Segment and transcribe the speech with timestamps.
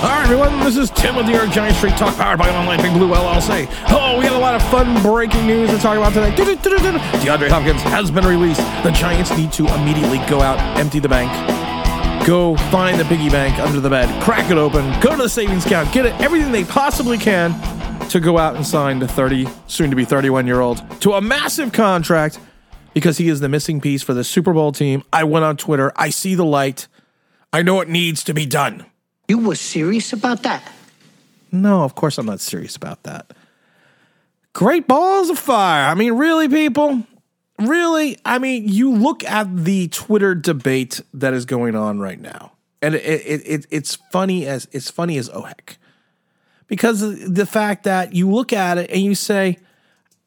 [0.00, 2.94] All right, everyone, this is Tim with York Giants Street Talk, powered by Online Big
[2.94, 3.68] Blue LLC.
[3.90, 6.30] Oh, we got a lot of fun breaking news to talk about today.
[6.32, 8.60] DeAndre Hopkins has been released.
[8.82, 11.30] The Giants need to immediately go out, empty the bank,
[12.26, 15.66] go find the piggy bank under the bed, crack it open, go to the savings
[15.66, 17.52] account, get it everything they possibly can
[18.08, 21.20] to go out and sign the 30, soon to be 31 year old to a
[21.20, 22.38] massive contract
[22.94, 25.04] because he is the missing piece for the Super Bowl team.
[25.12, 25.92] I went on Twitter.
[25.94, 26.88] I see the light.
[27.52, 28.86] I know it needs to be done.
[29.30, 30.60] You were serious about that?
[31.52, 33.32] No, of course I'm not serious about that.
[34.54, 35.88] Great balls of fire.
[35.88, 37.06] I mean, really, people?
[37.60, 38.18] Really?
[38.24, 42.96] I mean, you look at the Twitter debate that is going on right now, and
[42.96, 45.78] it, it, it it's funny as it's funny as oh heck,
[46.66, 46.98] because
[47.32, 49.58] the fact that you look at it and you say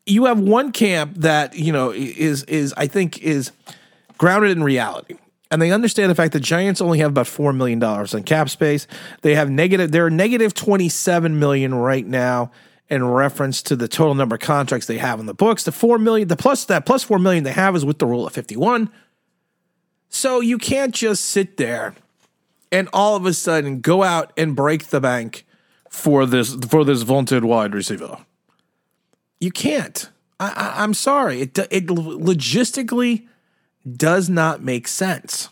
[0.05, 3.52] you have one camp that you know is is I think is
[4.18, 5.18] grounded in reality
[5.53, 8.49] and they understand the fact that Giants only have about four million dollars in cap
[8.49, 8.88] space.
[9.21, 9.91] They have negative.
[9.91, 12.51] They're negative twenty seven million right now
[12.90, 15.63] in reference to the total number of contracts they have in the books.
[15.63, 18.26] The four million, the plus that plus four million they have is with the rule
[18.26, 18.90] of fifty one.
[20.10, 21.93] So you can't just sit there
[22.71, 25.45] and all of a sudden go out and break the bank
[25.88, 28.17] for this for this vaunted wide receiver.
[29.40, 30.10] You can't.
[30.40, 31.41] I, am sorry.
[31.41, 33.27] It it logistically
[33.89, 35.49] does not make sense.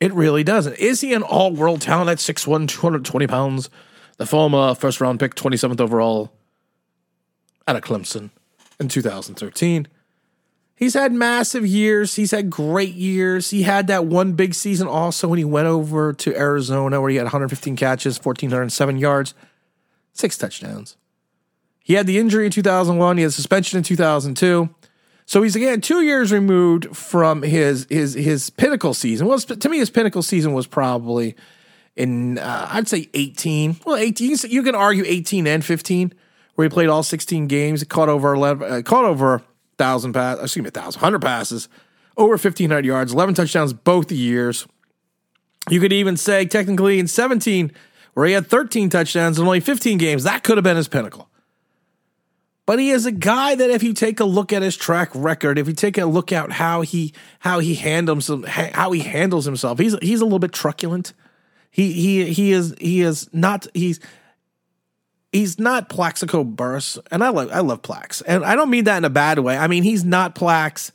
[0.00, 0.78] It really doesn't.
[0.78, 3.70] Is he an all world talent at 6'1, 220 pounds?
[4.16, 6.32] The former first round pick, 27th overall
[7.66, 8.30] out of Clemson
[8.78, 9.88] in 2013.
[10.76, 12.16] He's had massive years.
[12.16, 13.50] He's had great years.
[13.50, 17.16] He had that one big season also when he went over to Arizona where he
[17.16, 19.34] had 115 catches, 1,407 yards,
[20.12, 20.96] six touchdowns.
[21.78, 23.16] He had the injury in 2001.
[23.18, 24.68] He had suspension in 2002.
[25.26, 29.26] So he's again two years removed from his his his pinnacle season.
[29.26, 31.34] Well, to me, his pinnacle season was probably
[31.96, 33.76] in uh, I'd say eighteen.
[33.86, 34.36] Well, eighteen.
[34.48, 36.12] You can argue eighteen and fifteen,
[36.54, 39.42] where he played all sixteen games, caught over eleven, uh, caught over
[39.78, 41.68] thousand pass, excuse me, thousand hundred passes,
[42.16, 44.66] over fifteen hundred yards, eleven touchdowns both years.
[45.70, 47.72] You could even say technically in seventeen,
[48.12, 51.30] where he had thirteen touchdowns in only fifteen games, that could have been his pinnacle.
[52.66, 55.58] But he is a guy that if you take a look at his track record,
[55.58, 59.78] if you take a look at how he how he handles how he handles himself,
[59.78, 61.12] he's he's a little bit truculent.
[61.70, 64.00] He he he is he is not he's
[65.30, 68.96] he's not Plaxico Burress, and I love I love Plax, and I don't mean that
[68.96, 69.58] in a bad way.
[69.58, 70.90] I mean he's not Plax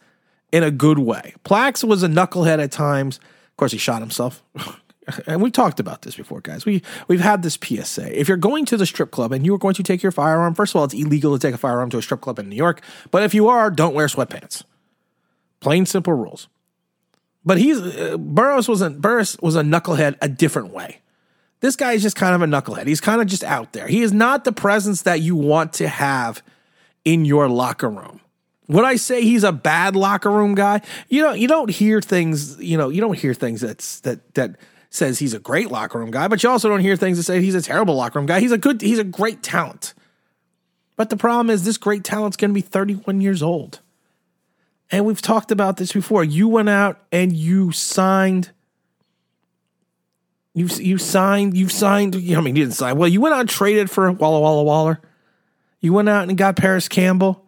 [0.51, 1.35] in a good way.
[1.45, 3.17] Plax was a knucklehead at times.
[3.17, 4.43] Of course, he shot himself.
[5.27, 6.65] and we've talked about this before, guys.
[6.65, 8.19] We we've had this PSA.
[8.19, 10.55] If you're going to the strip club and you are going to take your firearm,
[10.55, 12.55] first of all, it's illegal to take a firearm to a strip club in New
[12.55, 12.81] York.
[13.11, 14.63] But if you are, don't wear sweatpants.
[15.59, 16.47] Plain simple rules.
[17.45, 20.99] But he's uh, Burress wasn't Burress was a knucklehead a different way.
[21.61, 22.87] This guy is just kind of a knucklehead.
[22.87, 23.87] He's kind of just out there.
[23.87, 26.41] He is not the presence that you want to have
[27.03, 28.21] in your locker room.
[28.69, 30.81] Would I say he's a bad locker room guy?
[31.09, 32.61] You know, you don't hear things.
[32.61, 34.57] You know, you don't hear things that's that that
[34.89, 37.41] says he's a great locker room guy, but you also don't hear things that say
[37.41, 38.39] he's a terrible locker room guy.
[38.39, 39.93] He's a good, he's a great talent.
[40.95, 43.79] But the problem is this great talent's going to be 31 years old.
[44.91, 46.23] And we've talked about this before.
[46.23, 48.51] You went out and you signed.
[50.53, 51.55] You you signed.
[51.55, 52.15] You signed.
[52.15, 52.97] I mean, you didn't sign.
[52.97, 54.99] Well, you went out and traded for Walla Walla Waller.
[55.79, 57.45] You went out and got Parris Campbell.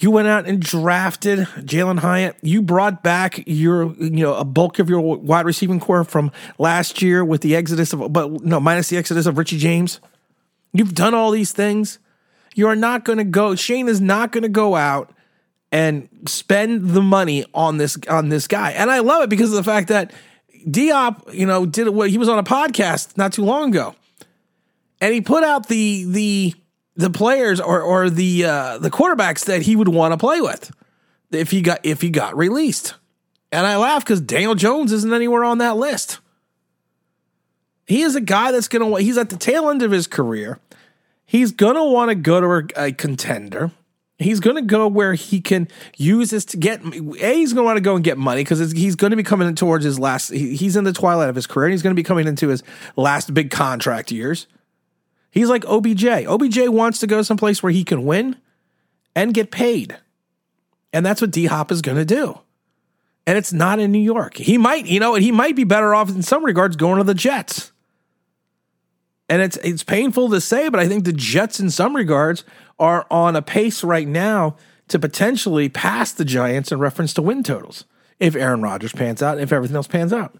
[0.00, 2.36] You went out and drafted Jalin Hyatt.
[2.40, 7.02] You brought back your, you know, a bulk of your wide receiving corps from last
[7.02, 9.98] year with the exodus of, but no, minus the exodus of Richie James.
[10.72, 11.98] You've done all these things.
[12.54, 13.56] You are not going to go.
[13.56, 15.12] Schoen is not going to go out
[15.72, 18.70] and spend the money on this on this guy.
[18.70, 20.12] And I love it because of the fact that
[20.70, 23.96] D Hop, you know, did what he was on a podcast not too long ago,
[25.00, 26.54] and he put out the the
[26.98, 30.70] the players or or the uh, the quarterbacks that he would want to play with
[31.30, 32.94] if he got if he got released.
[33.50, 36.18] And I laugh because Daniel Jones isn't anywhere on that list.
[37.86, 40.58] He is a guy that's gonna he's at the tail end of his career.
[41.24, 43.70] He's gonna want to go to a, a contender.
[44.20, 46.84] He's going to go where he can use this to get.
[46.84, 49.22] A, he's going to want to go and get money because he's going to be
[49.22, 50.30] coming towards his last.
[50.30, 51.66] He's in the twilight of his career.
[51.66, 52.64] and He's going to be coming into his
[52.96, 54.48] last big contract years.
[55.30, 56.04] He's like OBJ.
[56.04, 58.36] OBJ wants to go someplace where he can win
[59.14, 59.96] and get paid.
[60.92, 62.40] And that's what D Hop is going to do.
[63.26, 64.36] And it's not in New York.
[64.36, 67.14] He might, you know, he might be better off in some regards going to the
[67.14, 67.72] Jets.
[69.28, 72.44] And it's it's painful to say, but I think the Jets in some regards
[72.78, 74.56] are on a pace right now
[74.88, 77.84] to potentially pass the Giants in reference to win totals
[78.18, 80.38] if Aaron Rodgers pans out, if everything else pans out.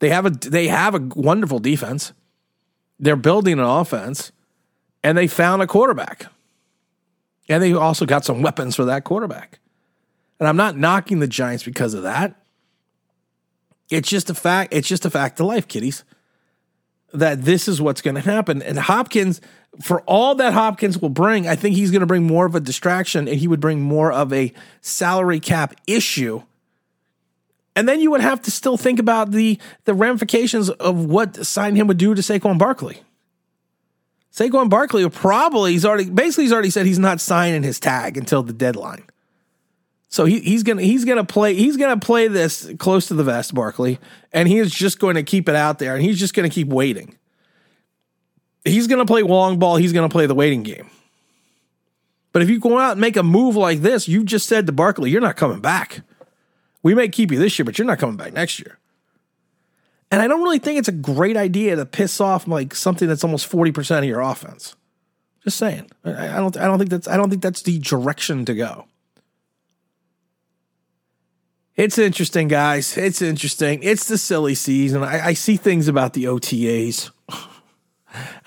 [0.00, 2.12] They have a they have a wonderful defense.
[2.98, 4.32] They're building an offense
[5.02, 6.26] and they found a quarterback.
[7.48, 9.58] And they also got some weapons for that quarterback.
[10.38, 12.34] And I'm not knocking the Giants because of that.
[13.90, 16.04] It's just a fact, it's just a fact of life, kiddies.
[17.14, 18.60] That this is what's going to happen.
[18.60, 19.40] And Hopkins,
[19.82, 22.60] for all that Hopkins will bring, I think he's going to bring more of a
[22.60, 24.52] distraction and he would bring more of a
[24.82, 26.42] salary cap issue.
[27.78, 31.76] And then you would have to still think about the the ramifications of what signing
[31.76, 33.04] him would do to Saquon Barkley.
[34.32, 38.42] Saquon Barkley probably he's already basically he's already said he's not signing his tag until
[38.42, 39.04] the deadline.
[40.08, 43.54] So he, he's gonna he's gonna play he's gonna play this close to the vest,
[43.54, 44.00] Barkley,
[44.32, 46.52] and he is just going to keep it out there, and he's just going to
[46.52, 47.16] keep waiting.
[48.64, 49.76] He's to play long ball.
[49.76, 50.90] He's to play the waiting game.
[52.32, 54.72] But if you go out and make a move like this, you just said to
[54.72, 56.02] Barkley, "You're not coming back.
[56.88, 58.78] We may keep you this year, but you're not coming back next year."
[60.10, 63.24] And I don't really think it's a great idea to piss off like something that's
[63.24, 64.74] almost forty percent of your offense.
[65.44, 68.46] Just saying, I, I don't I don't think that's I don't think that's the direction
[68.46, 68.86] to go.
[71.76, 72.96] It's interesting, guys.
[72.96, 73.80] It's interesting.
[73.82, 75.04] It's the silly season.
[75.04, 77.10] I, I see things about the OTAs.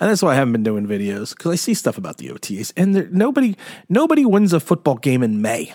[0.00, 2.72] And that's why I haven't been doing videos because I see stuff about the OTAs,
[2.76, 3.56] and there, nobody
[3.88, 5.72] nobody wins a football game in May.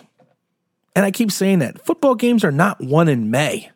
[0.97, 3.69] And I keep saying that football games are not won in May.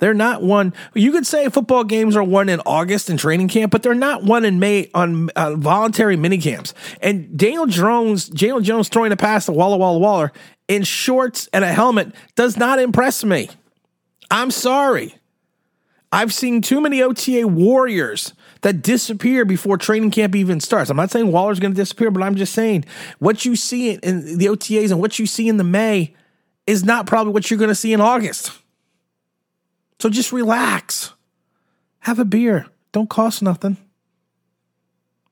[0.00, 0.74] They're not won.
[0.92, 4.24] You could say football games are won in August in training camp, but they're not
[4.24, 6.74] won in May on uh, voluntary mini camps.
[7.00, 10.30] And Daniel Jones, Daniel Jones throwing a pass to Walla Walla Waller
[10.68, 13.48] in shorts and a helmet does not impress me.
[14.30, 15.14] I'm sorry.
[16.12, 20.90] I've seen too many OTA warriors that disappear before training camp even starts.
[20.90, 22.84] I'm not saying Waller's going to disappear, but I'm just saying
[23.20, 26.14] what you see in the OTAs and what you see in the May
[26.66, 28.52] is not probably what you're going to see in August.
[29.98, 31.12] So just relax.
[32.00, 32.66] Have a beer.
[32.92, 33.76] Don't cost nothing.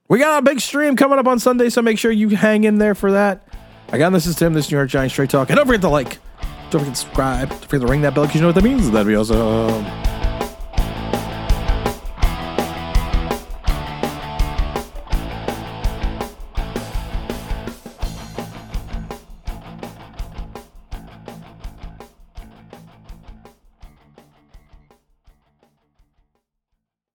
[0.09, 2.79] We got a big stream coming up on Sunday, so make sure you hang in
[2.79, 3.47] there for that.
[3.93, 5.51] Again, this is Tim, this is New York Giants Straight Talk.
[5.51, 6.19] And don't forget to like,
[6.71, 8.65] don't forget to subscribe, don't forget to ring that bell because you know what that
[8.65, 8.91] means.
[8.91, 10.00] That'd be awesome.